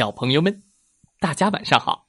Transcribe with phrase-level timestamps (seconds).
[0.00, 0.62] 小朋友们，
[1.18, 2.08] 大家晚上好！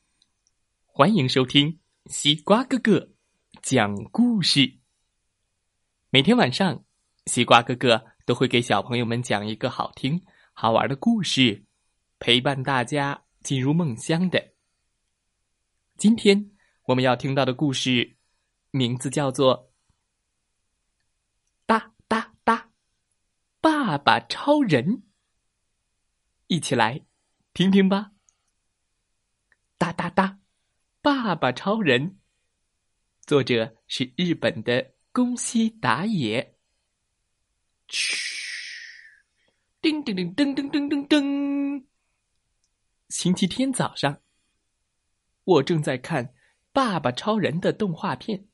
[0.85, 3.11] 欢迎收听西瓜哥哥
[3.61, 4.79] 讲故事。
[6.09, 6.85] 每天晚上，
[7.25, 10.23] 西瓜哥哥都会给小朋友们讲一个好听、
[10.53, 11.65] 好玩的故事，
[12.17, 14.53] 陪伴大家进入梦乡的。
[15.97, 16.51] 今天
[16.83, 18.15] 我们要听到的故事，
[18.69, 19.57] 名字叫做
[21.65, 22.71] 《哒哒哒
[23.59, 24.85] 爸爸超人》，
[26.47, 27.01] 一起来。
[27.53, 28.11] 听听吧，
[29.77, 30.39] 哒哒哒，
[31.01, 32.17] 爸爸超人。
[33.25, 36.57] 作者是日本的宫西达也。
[37.89, 38.15] 嘘，
[39.81, 41.87] 叮叮叮叮叮叮叮叮。
[43.09, 44.21] 星期天早上，
[45.43, 46.27] 我正在看
[46.71, 48.47] 《爸爸超人》的动画片。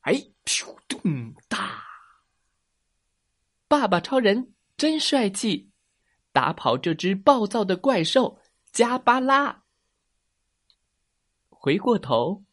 [0.00, 0.14] 哎，
[0.46, 1.84] 咻咚哒！
[3.68, 5.70] 爸爸超人真帅气。
[6.38, 8.38] 打跑这只暴躁的怪兽
[8.70, 9.64] 加巴拉。
[11.48, 12.44] 回过头，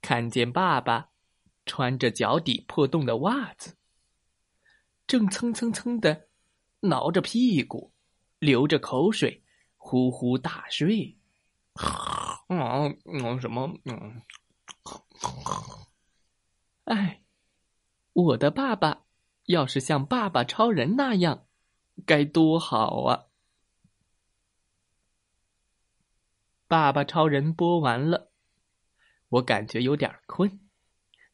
[0.00, 1.10] 看见爸爸
[1.66, 3.76] 穿着脚底破洞的袜子，
[5.06, 6.28] 正蹭蹭蹭的
[6.80, 7.92] 挠着屁股，
[8.38, 9.44] 流着口水，
[9.76, 11.18] 呼呼大睡。
[12.48, 13.78] 嗯嗯，什么？
[13.84, 14.22] 嗯，
[16.84, 17.22] 哎，
[18.14, 19.02] 我的爸爸
[19.44, 21.45] 要是像爸爸超人那样。
[22.04, 23.26] 该多好啊！
[26.68, 28.32] 爸爸超人播完了，
[29.28, 30.60] 我感觉有点困，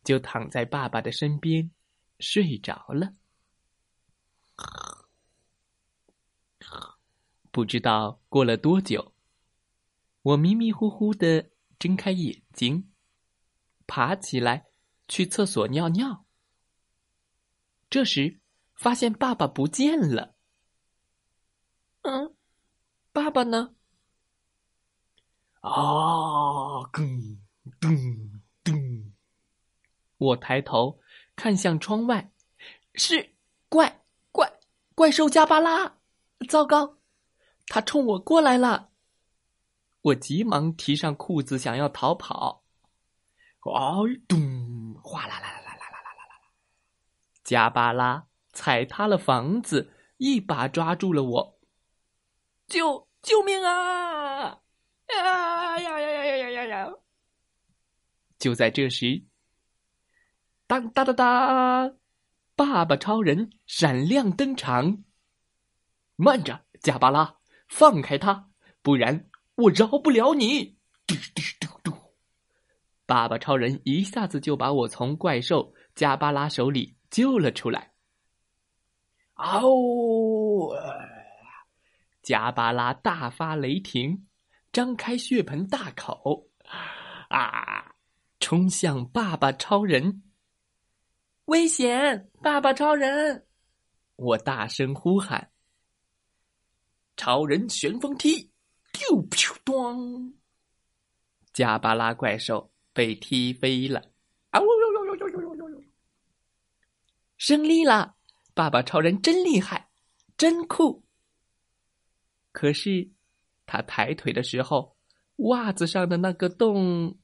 [0.05, 1.71] 就躺在爸爸的身边
[2.19, 3.15] 睡着了。
[7.51, 9.15] 不知道过了多久，
[10.23, 12.93] 我迷迷糊糊的睁开眼睛，
[13.87, 14.67] 爬起来
[15.09, 16.25] 去厕所尿尿。
[17.91, 18.41] 这时
[18.75, 20.32] 发现爸爸不见了。
[22.02, 22.35] 嗯，
[23.13, 23.74] 爸爸呢？
[25.61, 27.39] 啊，咚
[27.80, 27.90] 咚
[28.64, 29.13] 咚！
[30.18, 30.98] 我抬头
[31.36, 32.33] 看向窗外，
[32.95, 33.36] 是
[33.68, 34.02] 怪
[34.33, 34.52] 怪
[34.96, 35.98] 怪兽加巴拉！
[36.48, 36.98] 糟糕，
[37.68, 38.91] 他冲我过来了！
[40.01, 42.64] 我急忙提上裤子，想要逃跑。
[43.61, 44.95] 哦，咚！
[45.05, 46.51] 哗啦啦啦啦啦啦啦啦！
[47.45, 51.52] 加巴拉踩塌了房子，一把抓住了我。
[52.73, 54.59] 救救命啊！
[55.15, 56.91] 啊呀呀呀呀呀呀呀！
[58.39, 59.23] 就在这时，
[60.67, 61.99] 当当当当，
[62.57, 65.05] 爸爸超人闪亮登场。
[66.17, 67.37] 慢着，加巴拉，
[67.69, 68.49] 放开他，
[68.81, 70.79] 不然我饶不了你！
[71.07, 71.93] 嘟嘟嘟嘟，
[73.05, 77.93] 爸爸超人一下子就把我从怪兽加巴拉手里救了出来。
[79.35, 80.73] 嗷！
[82.23, 84.27] 加巴拉大发雷霆，
[84.73, 86.49] 张开血盆大口，
[87.29, 87.95] 啊！
[88.39, 90.23] 冲向爸爸超人。
[91.47, 92.31] 危险！
[92.41, 93.47] 爸爸超人！
[94.17, 95.51] 我大声呼喊。
[97.17, 98.51] 超人旋风踢，
[98.93, 100.35] 丢噗咚！
[101.53, 104.01] 加巴拉怪兽被踢飞了。
[104.51, 105.83] 啊呜呦呦呦呦呦呦呦！
[107.37, 108.15] 胜利了！
[108.55, 109.89] 爸爸超人真厉害，
[110.37, 111.05] 真酷。
[112.52, 113.11] 可是，
[113.67, 114.96] 他抬腿的时候，
[115.36, 117.18] 袜子上的那个洞，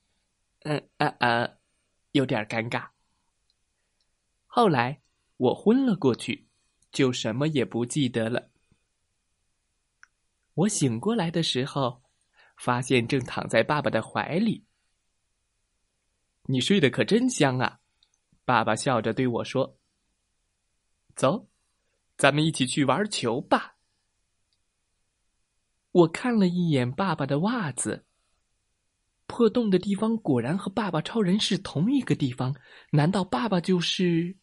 [0.61, 1.49] 嗯啊啊，
[2.13, 2.89] 有点尴尬。
[4.47, 5.03] 后来
[5.37, 6.49] 我昏了过去，
[6.91, 8.51] 就什么也不记得了。
[10.55, 12.03] 我醒过来的时候，
[12.57, 14.65] 发现正躺在爸爸的怀里。
[16.45, 17.81] 你睡得可真香啊！
[18.45, 19.79] 爸爸笑着对我说
[21.15, 21.47] ：“走，
[22.17, 23.77] 咱们一起去玩球吧。”
[25.93, 28.05] 我看了一眼爸爸的袜子，
[29.27, 32.55] 破洞的地方果然和爸爸超人是同一个地方。
[32.91, 34.37] 难道爸爸就是？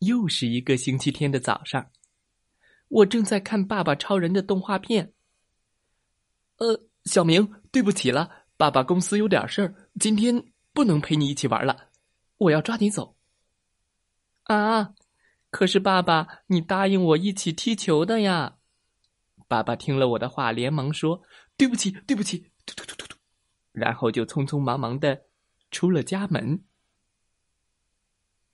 [0.00, 1.90] 又是一个星期天的早上，
[2.88, 5.14] 我正在看爸爸超人的动画片。
[6.58, 11.88] 呃，小明，对不起了，爸爸公司有点事儿，今天不能陪你一起玩了，
[12.36, 13.16] 我要抓紧走。
[14.44, 14.94] 啊！
[15.50, 18.58] 可是，爸爸，你答应我一起踢球的呀！
[19.48, 21.22] 爸爸听了我的话，连忙说
[21.56, 23.16] ：“对不起，对不起！”突突突突突，
[23.72, 25.22] 然后就匆匆忙忙的
[25.70, 26.64] 出了家门。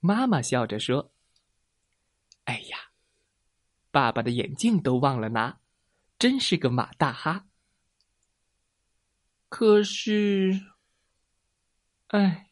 [0.00, 1.12] 妈妈笑着说
[2.44, 2.78] ：“哎呀，
[3.90, 5.58] 爸爸的眼镜都忘了拿，
[6.18, 7.46] 真是个马大哈。”
[9.48, 10.60] 可是，
[12.08, 12.50] 哎，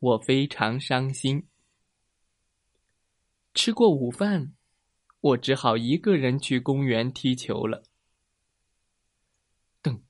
[0.00, 1.46] 我非常伤心。
[3.58, 4.54] 吃过午饭，
[5.18, 7.82] 我只好一个人去公园踢球了。
[9.82, 10.00] 噔，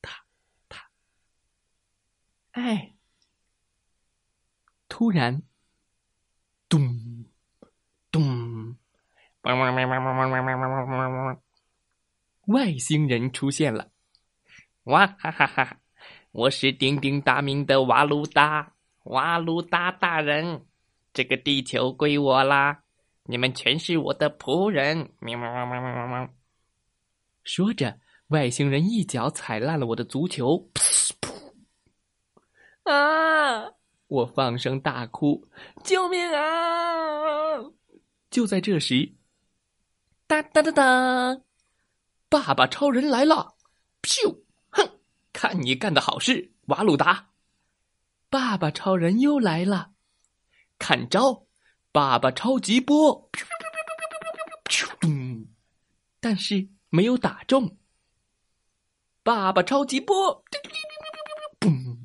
[0.00, 0.24] 踏，
[0.68, 0.88] 踏，
[2.52, 2.94] 哎！
[4.88, 5.42] 突然，
[6.68, 7.24] 咚，
[8.12, 8.76] 咚，
[12.46, 13.90] 外星人出现了！
[14.84, 15.80] 哇哈哈哈！
[16.30, 20.64] 我是鼎鼎大名的瓦鲁达，瓦鲁达大人，
[21.12, 22.84] 这个地球归我啦！
[23.24, 25.12] 你们全是我的仆人！
[25.20, 26.28] 喵喵喵喵喵喵！
[27.44, 31.52] 说着，外星人一脚踩烂了我的足球，噗！
[32.82, 33.72] 啊！
[34.08, 35.48] 我放声大哭
[35.84, 37.58] ：“救命啊！”
[38.28, 39.14] 就在这时，
[40.26, 41.40] 哒哒哒哒，
[42.28, 43.54] 爸爸超人来了！
[44.02, 44.42] 咻！
[44.70, 44.98] 哼！
[45.32, 47.30] 看你干的好事，瓦鲁达！
[48.28, 49.92] 爸爸超人又来了，
[50.78, 51.46] 看招！
[51.92, 53.30] 爸爸超级波，
[54.98, 55.46] 咚！
[56.20, 57.76] 但是没有打中。
[59.22, 60.42] 爸爸超级波，
[61.60, 61.98] 嘣！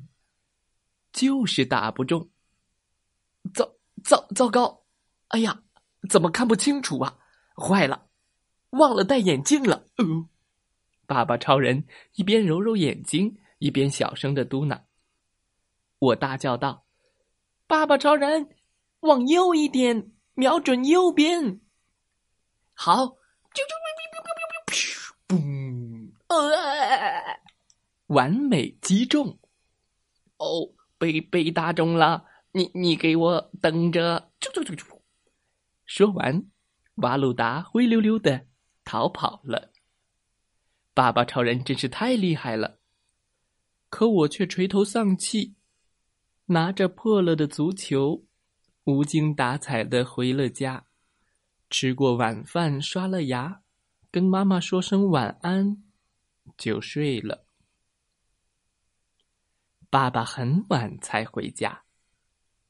[1.10, 2.28] 就是打不中。
[3.54, 4.84] 糟糟糟糕！
[5.28, 5.62] 哎呀，
[6.10, 7.18] 怎么看不清楚啊？
[7.56, 8.08] 坏了，
[8.70, 9.86] 忘了戴眼镜了。
[9.96, 10.28] 哦，
[11.06, 11.86] 爸爸超人
[12.16, 14.82] 一边揉揉眼睛，一边小声的嘟囔。
[15.98, 16.84] 我大叫道
[17.66, 18.50] ：“爸爸超人！”
[19.00, 21.60] 往右一点，瞄准右边。
[22.74, 26.12] 好，啾啾啾啾啾啾，嘣！
[28.06, 29.38] 完美击中。
[30.38, 32.24] 哦，被被打中了。
[32.52, 34.32] 你你给我等着！
[34.40, 35.00] 啾啾啾啾。
[35.84, 36.50] 说完，
[36.96, 38.46] 瓦鲁达灰溜溜的
[38.84, 39.70] 逃跑了。
[40.94, 42.80] 爸爸超人真是太厉害了，
[43.90, 45.54] 可我却垂头丧气，
[46.46, 48.24] 拿着破了的足球。
[48.88, 50.86] 无精打采的回了家，
[51.68, 53.60] 吃过晚饭，刷了牙，
[54.10, 55.84] 跟妈妈说声晚安，
[56.56, 57.44] 就睡了。
[59.90, 61.84] 爸爸很晚才回家，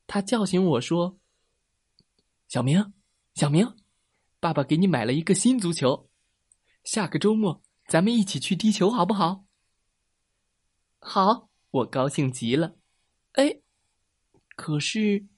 [0.09, 1.20] 他叫醒我说
[2.50, 2.93] ：“小明，
[3.37, 3.76] 小明，
[4.41, 6.11] 爸爸给你买了一个新足球，
[6.82, 9.44] 下个周末咱们一起去踢球，好不好？”
[10.99, 12.75] 好，我高兴极了。
[13.35, 13.61] 哎，
[14.56, 15.29] 可是。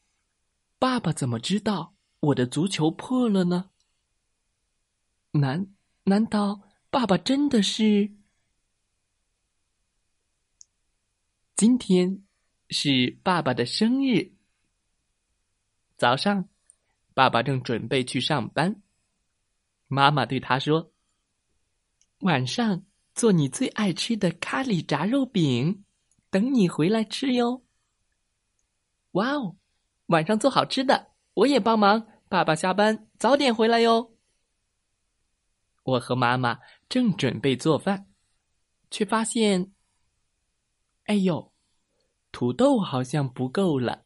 [0.81, 3.69] 爸爸怎么知道我的足球破了呢？
[5.33, 5.75] 难
[6.05, 8.11] 难道爸爸真的是？
[11.55, 12.25] 今天
[12.71, 14.33] 是爸爸的生日。
[15.99, 16.49] 早上，
[17.13, 18.81] 爸爸正准备去上班，
[19.87, 20.95] 妈妈对他说
[22.25, 25.85] ：“晚上做你最爱吃的咖喱炸肉饼，
[26.31, 27.67] 等你回来吃哟。”
[29.13, 29.59] 哇哦！
[30.11, 32.05] 晚上做好吃的，我也帮忙。
[32.29, 34.17] 爸爸下班早点回来哟。
[35.85, 36.59] 我和妈妈
[36.89, 38.09] 正准备做饭，
[38.91, 39.73] 却发现，
[41.05, 41.53] 哎呦，
[42.33, 44.05] 土豆好像不够了。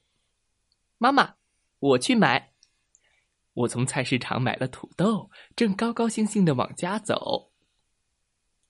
[0.98, 1.36] 妈妈，
[1.78, 2.52] 我去买。
[3.54, 7.50] 我从菜市场买了土豆，正高高兴兴的往家走。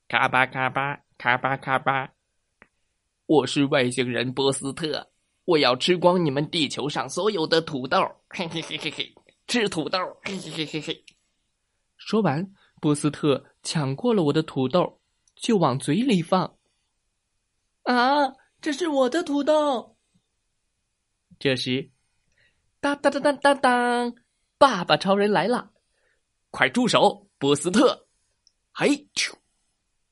[0.06, 2.12] 咔吧咔吧咔吧咔吧，
[3.26, 5.13] 我是外星人波斯特。
[5.44, 7.98] 我要吃光你们地球上所有的土豆，
[8.30, 9.14] 嘿嘿嘿嘿嘿，
[9.46, 11.04] 吃土豆， 嘿嘿嘿嘿嘿。
[11.96, 15.00] 说完，波斯特抢过了我的土豆，
[15.36, 16.56] 就往嘴里放。
[17.82, 18.32] 啊，
[18.62, 19.98] 这是我的土豆！
[21.38, 21.90] 这时，
[22.80, 24.14] 当当当当当当，
[24.56, 25.72] 爸爸超人来了！
[26.50, 28.08] 快住手，波斯特！
[28.72, 29.34] 嘿，咻！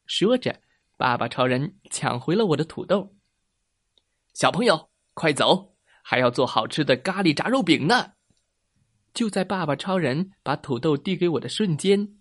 [0.04, 0.60] 说着，
[0.98, 3.16] 爸爸超人抢回了我的土豆。
[4.34, 4.91] 小朋友。
[5.14, 5.74] 快走！
[6.04, 8.14] 还要做好吃的咖喱炸肉饼呢。
[9.14, 12.18] 就在爸爸超人把土豆递给我的瞬间，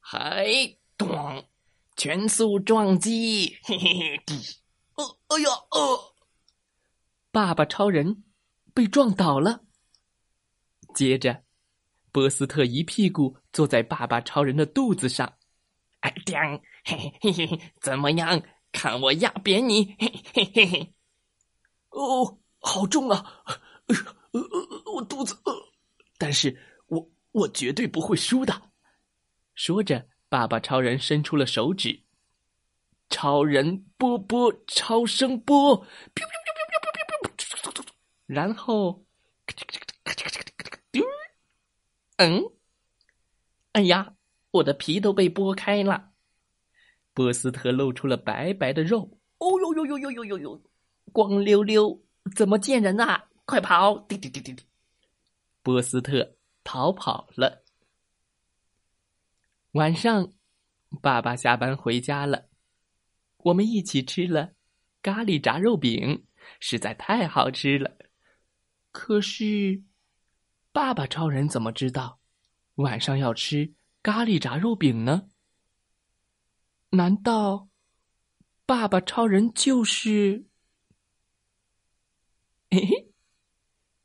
[0.00, 0.44] 还，
[0.98, 1.48] 咚！
[1.96, 3.56] 全速撞击！
[3.62, 4.16] 嘿嘿嘿！
[4.94, 6.14] 哦，哎呀，哦！
[7.30, 8.24] 爸爸超人
[8.74, 9.60] 被撞倒了。
[10.94, 11.44] 接着，
[12.10, 15.34] 波斯特一屁股坐在爸爸超人的肚子上，
[16.00, 16.36] 哎，叮！
[16.84, 18.42] 嘿嘿嘿嘿，怎么样？
[18.72, 19.94] 看我压扁你！
[19.98, 20.94] 嘿嘿嘿嘿。
[21.92, 23.42] 哦，好重啊！
[24.32, 25.52] 呃呃，我肚子饿，
[26.18, 28.70] 但是我我绝对不会输的。
[29.54, 32.02] 说着，爸爸超人伸出了手指，
[33.10, 35.86] 超人波波超声波，
[38.24, 39.04] 然后，
[42.16, 42.42] 嗯，
[43.72, 44.14] 哎呀，
[44.50, 46.12] 我的皮都被剥开了，
[47.12, 49.18] 波斯特露出了白白的肉。
[49.38, 50.62] 哦呦呦呦呦呦呦呦！
[51.12, 52.02] 光溜溜，
[52.34, 53.28] 怎么见人啊？
[53.44, 53.98] 快跑！
[54.00, 54.64] 滴滴滴滴滴，
[55.62, 57.62] 波斯特逃跑了。
[59.72, 60.32] 晚上，
[61.00, 62.48] 爸爸下班回家了，
[63.38, 64.52] 我们一起吃了
[65.02, 66.24] 咖喱炸肉饼，
[66.60, 67.96] 实在太好吃了。
[68.90, 69.82] 可是，
[70.72, 72.20] 爸爸超人怎么知道
[72.76, 75.28] 晚上要吃咖喱炸肉饼呢？
[76.90, 77.68] 难道
[78.66, 80.46] 爸爸超人就是？
[82.74, 83.06] 嘿嘿，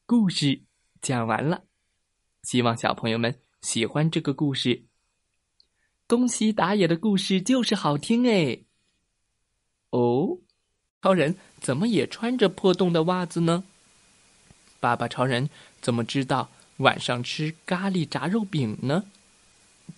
[0.06, 0.64] 故事
[1.02, 1.64] 讲完了，
[2.44, 4.84] 希望小朋友们喜欢这个故事。
[6.06, 8.60] 宫西打野的故事就是好听哎。
[9.92, 10.40] 哦，
[11.02, 13.64] 超人怎么也穿着破洞的袜子呢？
[14.82, 19.06] 爸爸超人怎么知道晚上吃咖喱炸肉饼呢？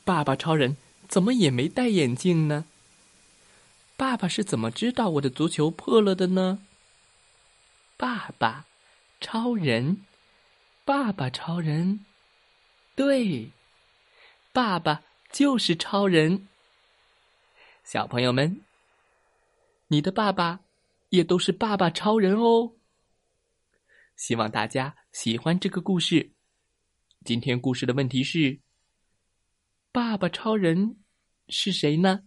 [0.03, 2.65] 爸爸超人怎么也没戴眼镜呢？
[3.97, 6.59] 爸爸是怎么知道我的足球破了的呢？
[7.99, 8.65] 爸爸，
[9.19, 10.05] 超人，
[10.85, 12.05] 爸爸超人，
[12.95, 13.51] 对，
[14.53, 15.03] 爸爸
[15.33, 16.47] 就是超人。
[17.83, 18.61] 小朋友们，
[19.89, 20.61] 你的爸爸
[21.09, 22.71] 也都是爸爸超人哦。
[24.15, 26.31] 希望大家喜欢这个故事。
[27.25, 28.61] 今天故事的问题是：
[29.91, 31.03] 爸爸超人
[31.49, 32.23] 是谁呢？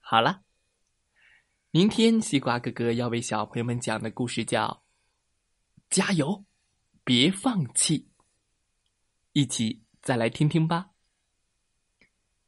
[0.00, 0.43] 好了，
[1.74, 4.84] 明天西瓜哥哥要为小朋友们讲的故事叫
[5.90, 6.44] 《加油，
[7.02, 7.98] 别放弃》，
[9.32, 10.90] 一起再来听听吧。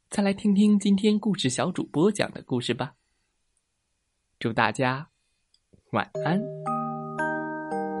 [0.09, 2.95] 再来听听今天故事小主播讲的故事吧。
[4.39, 5.09] 祝大家
[5.91, 6.39] 晚安，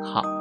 [0.01, 0.36] 好。